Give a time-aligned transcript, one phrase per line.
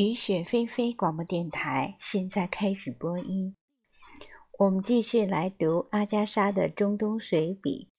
[0.00, 3.56] 雨雪霏霏广播电台现在开始播音。
[4.56, 7.90] 我们继续来读阿加莎的中东随笔。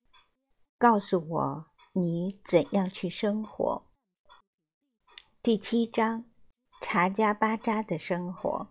[0.77, 3.83] 告诉我，你怎样去生活？
[5.43, 6.23] 第七章：
[6.79, 8.69] 查加巴扎的生活。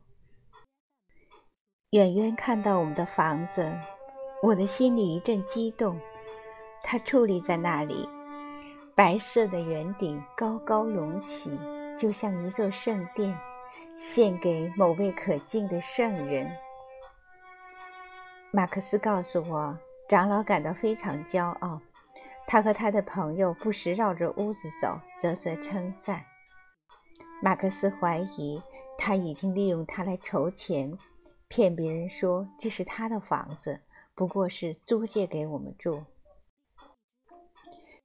[1.90, 3.79] 远远看到我们的房子，
[4.42, 6.00] 我的心里一阵激动。
[6.82, 8.08] 它矗立在那里，
[8.96, 11.50] 白色的圆顶高高隆起。
[11.98, 13.36] 就像一座圣殿，
[13.96, 16.48] 献给某位可敬的圣人。
[18.52, 19.77] 马克思告诉我，
[20.09, 21.80] 长老感到非常骄傲。
[22.46, 26.24] 他和他的朋友不时绕着屋子走，啧啧称赞。
[27.42, 28.62] 马克思怀疑
[28.96, 30.96] 他已经利用它来筹钱，
[31.48, 33.82] 骗别人说这是他的房子，
[34.15, 36.04] 不过是租借给我们住。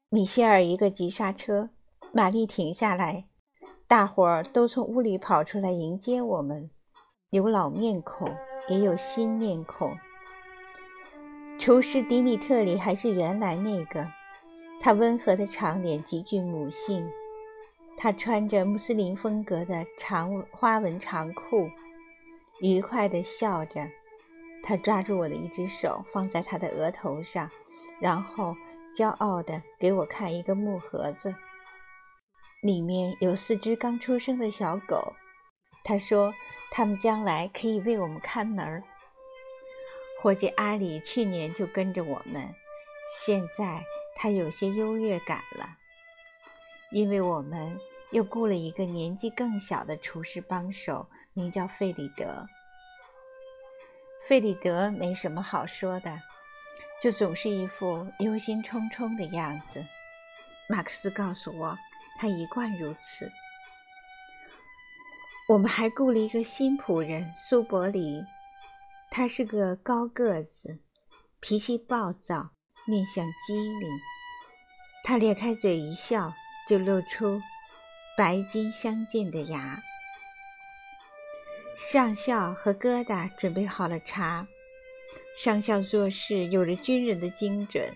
[0.09, 1.69] 米歇尔一个急刹车，
[2.11, 3.25] 玛丽停下来。
[3.93, 6.71] 大伙儿都从屋里跑出来迎接我们，
[7.29, 8.27] 有老面孔，
[8.67, 9.95] 也有新面孔。
[11.59, 14.07] 厨师迪米特里还是原来那个，
[14.81, 17.07] 他温和的长脸极具母性。
[17.95, 21.69] 他穿着穆斯林风格的长花纹长裤，
[22.61, 23.87] 愉快地笑着。
[24.63, 27.47] 他抓住我的一只手，放在他的额头上，
[27.99, 28.55] 然后
[28.97, 31.35] 骄傲地给我看一个木盒子。
[32.63, 35.13] 里面有四只刚出生的小狗，
[35.83, 36.33] 他说
[36.71, 38.81] 他们将来可以为我们看门。
[40.21, 42.55] 伙计阿里去年就跟着我们，
[43.25, 43.83] 现在
[44.15, 45.75] 他有些优越感了，
[46.91, 47.77] 因为我们
[48.11, 52.47] 又雇了一个年纪更小的厨师帮手，名叫费里德。
[54.25, 56.17] 费里德没什么好说的，
[57.01, 59.85] 就总是一副忧心忡忡的样子。
[60.69, 61.77] 马克思告诉我。
[62.19, 63.31] 他一贯如此。
[65.49, 68.23] 我们还雇了一个新仆人苏伯里，
[69.11, 70.79] 他是个高个子，
[71.41, 72.51] 脾气暴躁，
[72.85, 73.89] 面相机灵。
[75.03, 76.33] 他咧开嘴一笑，
[76.69, 77.41] 就露出
[78.17, 79.83] 白金相间的牙。
[81.77, 84.47] 上校和疙瘩准备好了茶。
[85.35, 87.93] 上校做事有着军人的精准，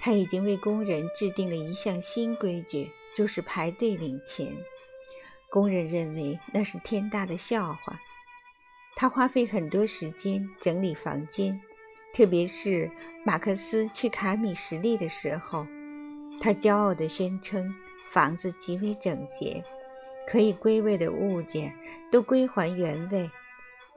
[0.00, 2.90] 他已经为工人制定了一项新规矩。
[3.16, 4.52] 就是排队领钱，
[5.50, 7.98] 工人认为那是天大的笑话。
[8.96, 11.60] 他花费很多时间整理房间，
[12.12, 12.90] 特别是
[13.24, 15.66] 马克思去卡米什利的时候，
[16.40, 17.74] 他骄傲地宣称
[18.10, 19.64] 房子极为整洁，
[20.28, 21.76] 可以归位的物件
[22.10, 23.28] 都归还原位，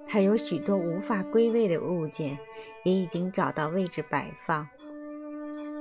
[0.08, 2.38] 还有许多无法归位的物件
[2.84, 4.68] 也已经找到位置摆放。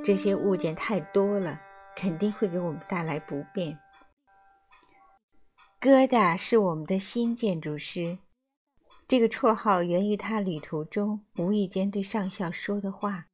[0.04, 1.60] 这些物件太多了。
[1.96, 3.80] 肯定会给我们带来不便。
[5.80, 8.18] 疙瘩是我们的新建筑师，
[9.08, 13.26] 这个绰号源于他旅途中无意间对上校说的话。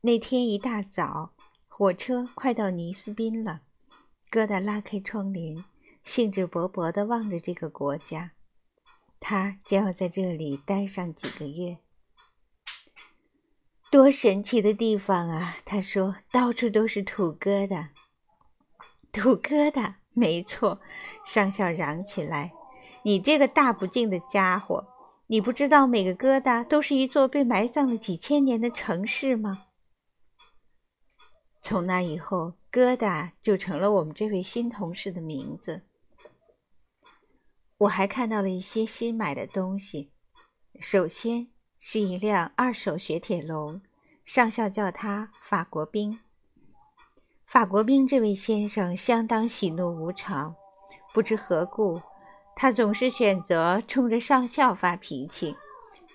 [0.00, 1.34] 那天一大早，
[1.68, 3.62] 火车快到尼斯宾了，
[4.30, 5.64] 疙瘩拉开窗帘，
[6.04, 8.32] 兴致勃勃地望着这个国家，
[9.18, 11.78] 他将要在这里待上几个月。
[13.94, 15.58] 多神奇的地方啊！
[15.64, 17.90] 他说：“到处都是土疙瘩，
[19.12, 20.80] 土疙瘩，没错。”
[21.24, 22.52] 上校嚷起来
[23.06, 24.84] ：“你这个大不敬的家伙，
[25.28, 29.66] 你不知道每个疙瘩都是一座被埋葬了几千年的城市吗？”
[31.62, 35.82] 从那以后，疙瘩就成了我们这位新同事的名字。
[37.78, 40.10] 我还看到了一些新买的东西，
[40.80, 41.53] 首先。
[41.86, 43.82] 是一辆二手雪铁龙，
[44.24, 46.18] 上校叫他法国兵。
[47.44, 50.56] 法国兵这位先生相当喜怒无常，
[51.12, 52.00] 不知何故，
[52.56, 55.56] 他总是选择冲着上校发脾气，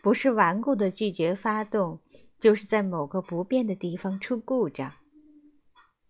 [0.01, 1.99] 不是顽固的拒绝发动，
[2.39, 4.91] 就是在某个不便的地方出故障。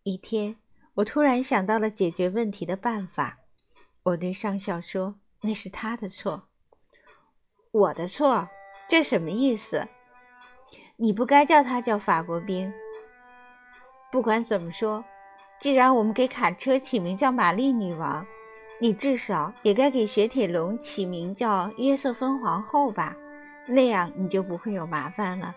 [0.03, 0.55] 一天，
[0.93, 3.39] 我突然想到了解决问题的办法，
[4.03, 6.47] 我对上校说：“那是他的错，
[7.71, 8.47] 我的错。”
[8.89, 9.87] 这什么意思？
[10.97, 12.73] 你不该叫他叫法国兵。
[14.11, 15.05] 不管怎么说，
[15.59, 18.25] 既然我们给卡车起名叫玛丽女王，
[18.79, 23.15] 你至少也该给雪铁龙起名叫约瑟芬皇后吧？
[23.67, 25.53] 那样你就不会有麻烦了。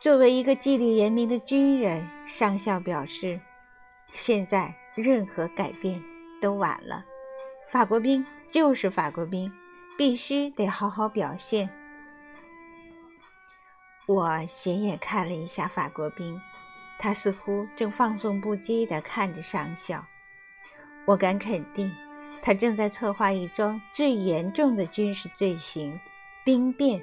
[0.00, 3.40] 作为一个纪律严明的军人，上校表示，
[4.12, 6.02] 现在任何改变
[6.42, 7.06] 都晚了。
[7.70, 9.50] 法国兵就是法国兵。
[10.00, 11.68] 必须得好好表现。
[14.06, 16.40] 我斜眼看了一下法国兵，
[16.98, 20.02] 他似乎正放纵不羁地看着上校。
[21.04, 21.94] 我敢肯定，
[22.40, 26.00] 他正在策划一桩最严重的军事罪行——
[26.46, 27.02] 兵变。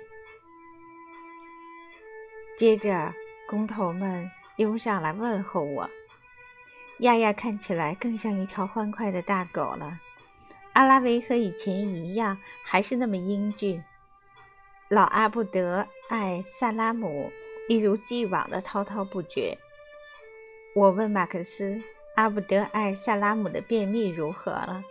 [2.57, 3.13] 接着，
[3.47, 5.87] 工头们拥上来问候我。
[7.01, 9.99] 亚亚看起来更像一条欢快的大狗了。
[10.77, 13.83] 阿拉维和以前一样，还是那么英俊。
[14.89, 17.31] 老阿布德·艾萨拉姆
[17.67, 19.57] 一如既往的滔滔不绝。
[20.75, 21.81] 我问马克思
[22.15, 24.83] ：“阿布德·艾萨拉姆的便秘如何了？”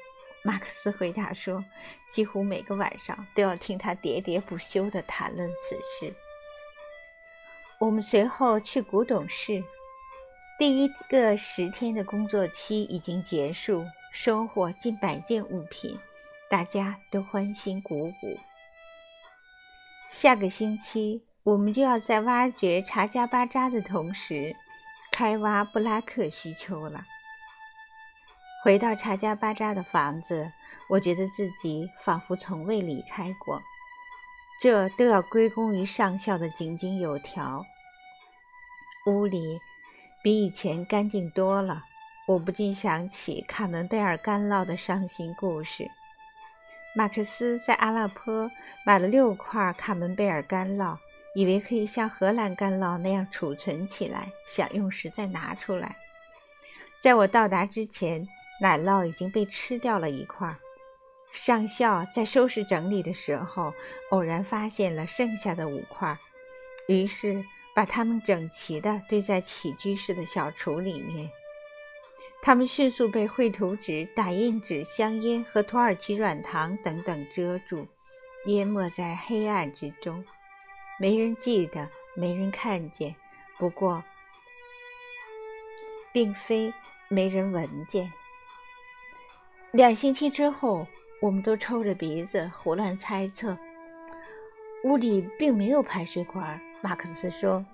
[0.43, 1.65] 马克思回答说
[2.11, 6.12] ：“几乎每个晚上都要听他喋喋不休地谈论此事。”
[7.79, 9.62] 我们随后去古董市。
[10.59, 13.85] 第一个十天的工作期已经结束，
[14.19, 16.01] 收获近百件物品，
[16.49, 18.41] 大家都欢欣鼓舞。
[20.09, 24.57] 下个星期，我们就要在挖掘查加巴扎的同时，
[25.13, 27.05] 开挖布拉克需求了。
[28.65, 30.51] 回到查加巴扎的房子，
[30.89, 33.61] 我觉得自己仿佛从未离开过。
[34.59, 37.67] 这都要归功于上校的井井有条。
[39.07, 39.61] 屋里。
[40.23, 41.85] 比以前干净多了，
[42.26, 45.88] 我不禁想起卡门贝尔干酪的伤心故事。
[46.94, 48.50] 马克思在阿拉坡
[48.84, 50.99] 买了六块卡门贝尔干酪，
[51.37, 55.96] 以为可以像荷兰干酪那样储存起来，想用时再拿出来。
[56.99, 58.26] 在我到达之前，
[58.61, 60.56] 奶酪已经被吃掉了一块。
[61.32, 63.73] 上校在收拾整理的时候，
[64.11, 66.19] 偶然发现了剩下的五块，
[66.88, 67.44] 于是。
[67.76, 71.31] 把它们整齐地堆在起居室的小橱里面。
[72.43, 77.88] 它们迅速被绘图纸、打印纸、香烟和土耳其软糖等等遮住，
[78.44, 80.25] 淹没在黑暗之中。
[81.00, 83.17] 没人记得，没人看见。
[83.59, 84.05] 不过，
[86.12, 86.73] 并非
[87.09, 88.12] 没人闻见。
[89.73, 90.87] 两星期之后，
[91.21, 93.59] 我们都抽着鼻子胡乱猜测，
[94.85, 96.61] 屋里并没有排水管。
[96.81, 97.67] 马克思说：“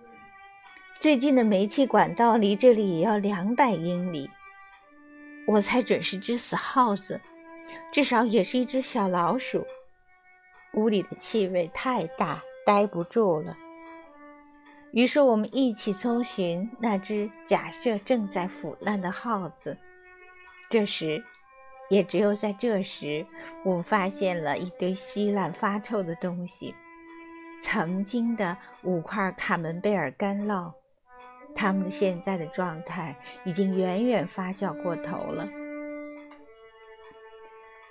[0.99, 4.31] 最近的煤气管道离这里也要两百英里。
[5.47, 7.21] 我猜准是只死耗子，
[7.93, 9.67] 至少也是一只小老鼠。
[10.75, 13.57] 屋里的气味太大，待不住了。
[14.93, 19.77] 于是我们一起搜寻那只假设正在腐烂的耗子。
[20.71, 21.23] 这时，
[21.91, 23.27] 也只有在这时，
[23.65, 26.75] 我发现了一堆稀烂发臭的东西。”
[27.63, 30.73] 曾经的五块卡门贝尔干酪，
[31.55, 35.49] 他们的现在的状态已经远远发酵过头了。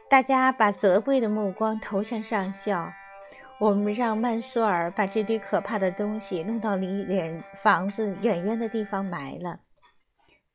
[0.10, 2.92] 大家把责备的目光投向上校。
[3.62, 9.60] 我们让曼苏尔把这堆可怕的东西弄到离远房子远远的地方埋了。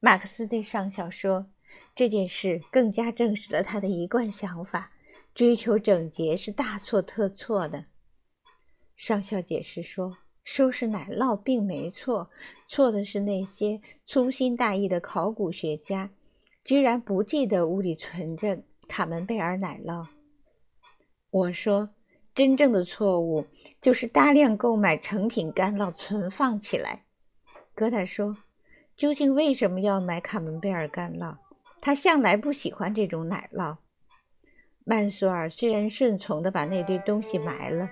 [0.01, 1.47] 马克思对上校说
[1.95, 4.89] ：“这件事更加证实了他的一贯想法：
[5.33, 7.85] 追求整洁是大错特错的。”
[8.97, 12.31] 上校解释说：“收拾奶酪并没错，
[12.69, 16.11] 错的是那些粗心大意的考古学家，
[16.63, 20.07] 居然不记得屋里存着卡门贝尔奶酪。”
[21.31, 21.91] 我说
[22.33, 23.47] ：“真正的错误
[23.81, 27.03] 就是大量购买成品干酪存放起来。”
[27.75, 28.37] 戈达说
[28.95, 31.39] ：“究竟为什么要买卡门贝尔干酪？
[31.81, 33.79] 他向来不喜欢这种奶酪。”
[34.85, 37.91] 曼索尔虽然顺从地把那堆东西埋了。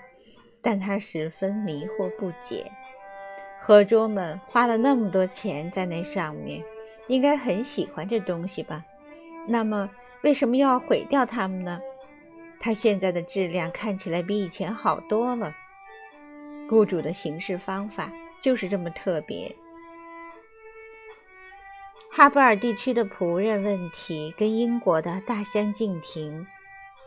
[0.65, 2.73] 但他十分迷惑不解，
[3.61, 6.65] 合桌们花了那么多钱在那上面，
[7.07, 8.83] 应该很喜欢这东西吧？
[9.47, 9.91] 那么
[10.23, 11.79] 为什么要毁掉它们呢？
[12.59, 15.55] 它现在的质量看起来比以前好多了。
[16.67, 19.55] 雇主的行事方法就是这么特别。
[22.11, 26.47] 哈布尔地区的仆人问题跟英国的大相径庭，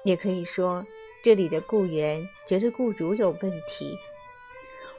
[0.03, 0.85] 也可以说。
[1.23, 3.97] 这里的雇员觉得雇主有问题，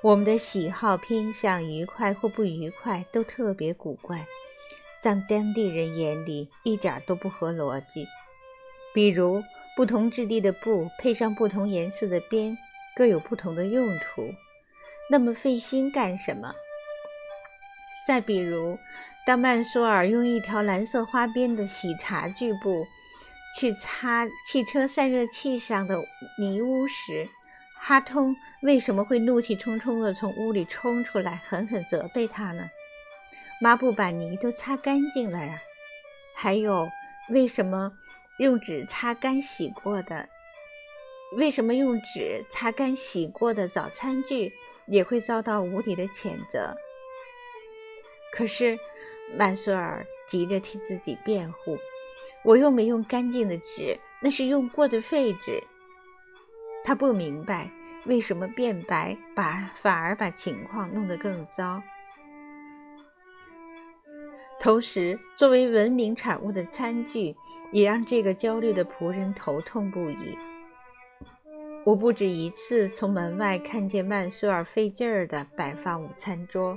[0.02, 4.26] 我们的喜好偏向愉快或不愉快都特别古怪，
[5.00, 8.06] 在当地人眼里一点都不合逻辑。
[8.92, 9.42] 比如，
[9.76, 12.58] 不同质地的布配上不同颜色的边，
[12.96, 14.34] 各有不同的用途，
[15.10, 16.52] 那么费心干什么？
[18.06, 18.76] 再比如，
[19.26, 22.84] 当曼苏尔用一条蓝色花边的洗茶具布。
[23.56, 26.04] 去擦汽车散热器上的
[26.38, 27.28] 泥污时，
[27.74, 32.68] 哈通为什么会怒气冲冲地从屋里冲出来，狠狠责备他呢？
[33.60, 35.60] 抹布把泥都擦干净了呀。
[36.34, 36.88] 还有，
[37.30, 37.92] 为什么
[38.38, 40.28] 用纸擦干洗过的？
[41.36, 44.52] 为什么用纸擦干洗过的早餐具
[44.86, 46.76] 也会遭到无理的谴责？
[48.32, 48.78] 可是，
[49.36, 51.76] 曼索尔急着替自己辩护。
[52.44, 55.62] 我又没用干净的纸，那是用过的废纸。
[56.85, 57.70] 他不明白
[58.06, 61.82] 为什么变白把反而把情况弄得更糟。
[64.61, 67.37] 同时，作为文明产物的餐具，
[67.70, 70.37] 也让这个焦虑的仆人头痛不已。
[71.85, 76.76] 我不止一次从门外看见曼苏尔费劲儿地摆放午餐桌。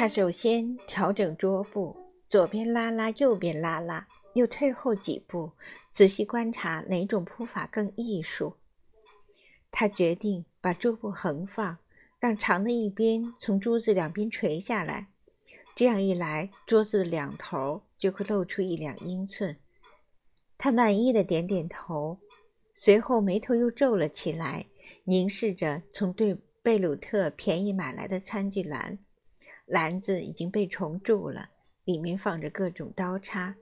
[0.00, 1.96] 他首先调整桌布，
[2.28, 5.50] 左边拉拉，右边拉拉，又退后几步，
[5.90, 8.54] 仔细观察哪种铺法更艺术。
[9.72, 11.78] 他决定把桌布横放。
[12.20, 15.08] 让长的一边从桌子两边垂下来，
[15.74, 19.56] 这样一来，桌子的两头就会露出一两英寸。
[20.56, 22.20] 他满意的点点头，
[22.72, 24.64] 随后眉头又皱了起来，
[25.02, 28.96] 凝视着从对贝鲁特便宜买来的餐具篮。
[29.68, 31.50] 篮子已经被虫蛀了，
[31.84, 33.54] 里面放着各种刀叉。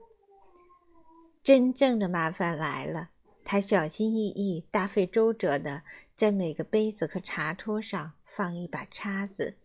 [1.43, 3.09] 真正的麻烦来了，
[3.43, 5.83] 他小心翼翼、大费周折的。
[6.15, 9.55] 在每个杯子和茶托上放一把叉子，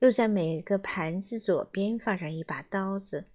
[0.00, 3.26] 又在每个盘子左边放上一把刀子。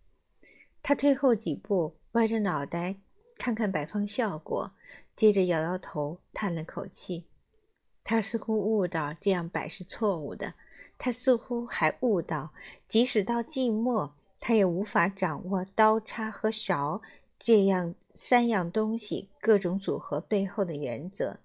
[0.83, 2.97] 他退后几步，歪着脑袋
[3.37, 4.73] 看看摆放效果，
[5.15, 7.27] 接着摇摇头，叹了口气。
[8.03, 10.55] 他似乎悟到这样摆是错误的。
[10.99, 12.53] 他似乎还悟到，
[12.87, 17.01] 即使到季末，他也无法掌握刀叉和勺
[17.39, 21.39] 这样三样东西各种组合背后的原则。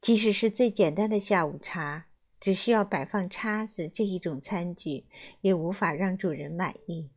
[0.00, 2.04] 即使是最简单的下午茶，
[2.38, 5.06] 只需要摆放叉子这一种餐具，
[5.40, 7.08] 也无法让主人满意。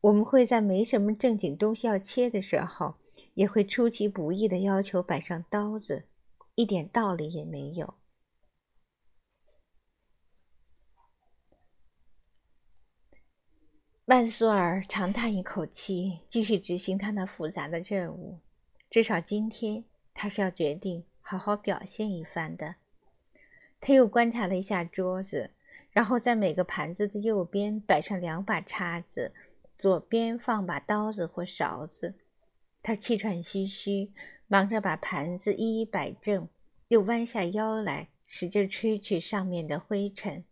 [0.00, 2.96] 我们会在没什么正经东西要切的时候，
[3.34, 6.06] 也会出其不意的要求摆上刀子，
[6.56, 7.94] 一点道理也没有。
[14.04, 18.40] 曼苏尔长叹一口气，继续执行他那复杂的任务。
[18.90, 21.04] 至少今天，他是要决定。
[21.24, 22.74] 好好表现一番的。
[23.80, 25.52] 他又观察了一下桌子，
[25.92, 29.32] 然后在每个盘子的右边摆上两把叉子，
[29.78, 32.16] 左边放把刀子或勺子。
[32.82, 34.10] 他气喘吁吁，
[34.48, 36.48] 忙着把盘子一一摆正，
[36.88, 40.44] 又弯下腰来，使劲吹去上面的灰尘。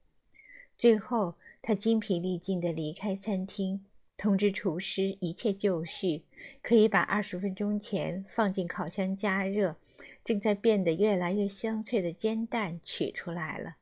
[0.78, 3.84] 最后，他精疲力尽地离开餐厅，
[4.16, 6.24] 通知厨师一切就绪，
[6.62, 9.76] 可以把二十分钟前放进烤箱加热。
[10.24, 13.76] 正在变得越来越香脆的煎蛋取出来了。